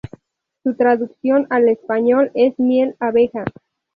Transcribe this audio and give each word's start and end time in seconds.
Su 0.63 0.73
traducción 0.73 1.45
al 1.51 1.69
español 1.69 2.31
es 2.33 2.57
miel, 2.57 2.95
abeja. 2.99 3.45